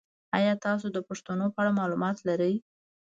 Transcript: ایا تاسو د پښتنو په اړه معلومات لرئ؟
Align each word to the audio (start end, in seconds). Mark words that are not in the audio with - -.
ایا 0.37 0.53
تاسو 0.65 0.87
د 0.95 0.97
پښتنو 1.07 1.45
په 1.53 1.59
اړه 1.61 1.71
معلومات 1.79 2.17
لرئ؟ 2.27 2.55